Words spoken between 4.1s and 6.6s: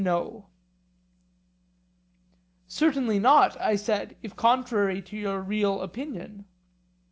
if contrary to your real opinion.